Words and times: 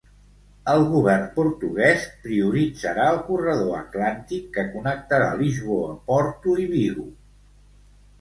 El 0.71 0.83
govern 0.91 1.25
portuguès 1.33 2.07
prioritzarà 2.23 3.05
el 3.15 3.19
corredor 3.27 3.75
Atlàntic 3.81 4.47
que 4.55 4.65
connectarà 4.77 5.29
Lisboa, 5.43 5.93
Porto 6.09 6.57
i 6.65 6.67
Vigo. 6.73 7.07